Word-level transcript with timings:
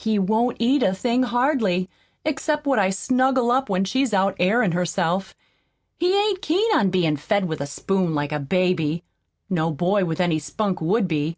He 0.00 0.18
won't 0.18 0.56
eat 0.58 0.82
a 0.82 0.92
thing 0.92 1.22
hardly, 1.22 1.88
except 2.24 2.66
what 2.66 2.80
I 2.80 2.90
snuggle 2.90 3.52
up 3.52 3.68
when 3.70 3.84
she's 3.84 4.12
out 4.12 4.34
airin' 4.40 4.72
herself. 4.72 5.32
He 5.96 6.12
ain't 6.20 6.42
keen 6.42 6.68
on 6.76 6.90
bein' 6.90 7.16
fed 7.16 7.44
with 7.44 7.60
a 7.60 7.68
spoon 7.68 8.12
like 8.12 8.32
a 8.32 8.40
baby. 8.40 9.04
No 9.48 9.70
boy 9.70 10.04
with 10.04 10.18
any 10.20 10.40
spunk 10.40 10.80
would 10.80 11.06
be." 11.06 11.36